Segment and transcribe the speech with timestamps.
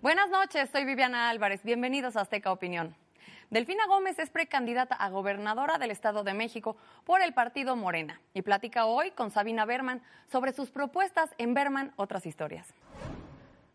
[0.00, 1.62] Buenas noches, soy Viviana Álvarez.
[1.62, 2.96] Bienvenidos a Azteca Opinión.
[3.50, 8.42] Delfina Gómez es precandidata a gobernadora del Estado de México por el partido Morena y
[8.42, 12.74] platica hoy con Sabina Berman sobre sus propuestas en Berman Otras Historias.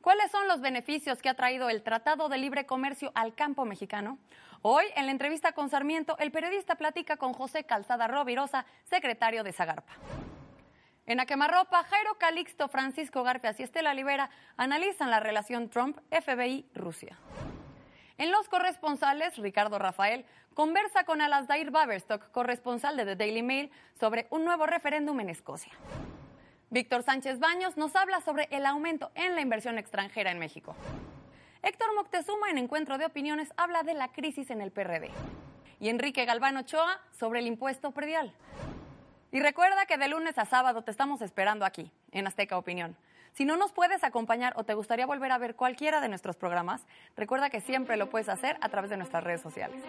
[0.00, 4.18] ¿Cuáles son los beneficios que ha traído el Tratado de Libre Comercio al campo mexicano?
[4.62, 9.52] Hoy, en la entrevista con Sarmiento, el periodista platica con José Calzada Rovirosa, secretario de
[9.52, 9.92] Zagarpa.
[11.06, 17.16] En la quemarropa, Jairo Calixto, Francisco Garfias y Estela Libera analizan la relación Trump-FBI-Rusia.
[18.18, 24.26] En los corresponsales, Ricardo Rafael conversa con Alasdair Baberstock, corresponsal de The Daily Mail, sobre
[24.30, 25.72] un nuevo referéndum en Escocia.
[26.70, 30.74] Víctor Sánchez Baños nos habla sobre el aumento en la inversión extranjera en México.
[31.62, 35.10] Héctor Moctezuma, en Encuentro de Opiniones, habla de la crisis en el PRD.
[35.78, 38.34] Y Enrique Galván Ochoa sobre el impuesto predial.
[39.36, 42.96] Y recuerda que de lunes a sábado te estamos esperando aquí, en Azteca Opinión.
[43.34, 46.86] Si no nos puedes acompañar o te gustaría volver a ver cualquiera de nuestros programas,
[47.18, 49.82] recuerda que siempre lo puedes hacer a través de nuestras redes sociales.